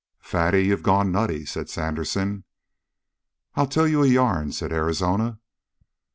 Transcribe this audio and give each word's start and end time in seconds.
"Fatty, 0.23 0.65
you've 0.65 0.81
gone 0.81 1.11
nutty," 1.11 1.45
said 1.45 1.69
Sandersen. 1.69 2.43
"I'll 3.53 3.67
tell 3.67 3.87
you 3.87 4.01
a 4.01 4.07
yarn," 4.07 4.51
said 4.51 4.71
Arizona. 4.73 5.37